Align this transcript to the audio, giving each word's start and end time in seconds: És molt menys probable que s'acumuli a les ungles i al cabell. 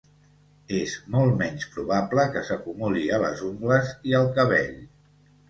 És 0.77 0.95
molt 1.15 1.35
menys 1.41 1.67
probable 1.75 2.25
que 2.37 2.43
s'acumuli 2.47 3.05
a 3.19 3.21
les 3.27 3.45
ungles 3.51 3.93
i 4.13 4.19
al 4.23 4.33
cabell. 4.41 4.75